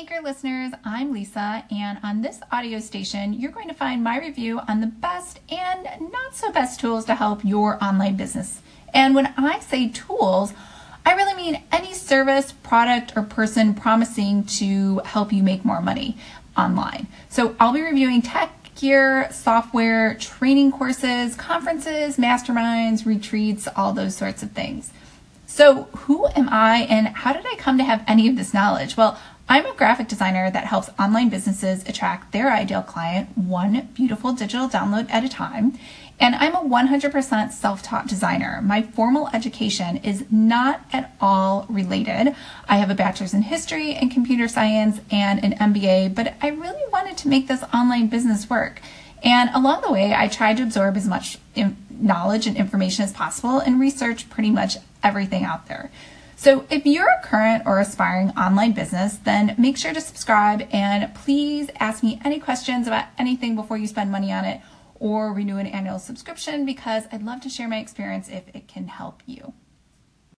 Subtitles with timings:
[0.00, 4.58] Anchor listeners, I'm Lisa, and on this audio station, you're going to find my review
[4.66, 8.62] on the best and not so best tools to help your online business.
[8.94, 10.54] And when I say tools,
[11.04, 16.16] I really mean any service, product, or person promising to help you make more money
[16.56, 17.06] online.
[17.28, 24.42] So I'll be reviewing tech gear, software, training courses, conferences, masterminds, retreats, all those sorts
[24.42, 24.92] of things.
[25.46, 28.96] So, who am I and how did I come to have any of this knowledge?
[28.96, 29.18] Well,
[29.50, 34.68] I'm a graphic designer that helps online businesses attract their ideal client one beautiful digital
[34.68, 35.76] download at a time.
[36.20, 38.60] And I'm a 100% self taught designer.
[38.62, 42.36] My formal education is not at all related.
[42.68, 46.88] I have a bachelor's in history and computer science and an MBA, but I really
[46.92, 48.80] wanted to make this online business work.
[49.24, 51.38] And along the way, I tried to absorb as much
[51.90, 55.90] knowledge and information as possible and research pretty much everything out there.
[56.40, 61.14] So if you're a current or aspiring online business, then make sure to subscribe and
[61.14, 64.62] please ask me any questions about anything before you spend money on it
[64.94, 68.88] or renew an annual subscription because I'd love to share my experience if it can
[68.88, 69.52] help you.